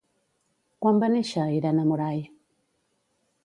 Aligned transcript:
Quan 0.85 1.01
va 1.03 1.11
néixer 1.17 1.45
Irene 1.59 1.87
Moray? 1.93 2.27